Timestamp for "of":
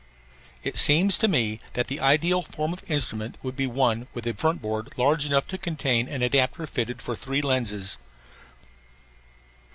2.73-2.81